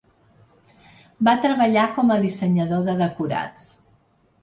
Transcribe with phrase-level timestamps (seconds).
[1.29, 3.73] Va treballar com a dissenyador de decorats.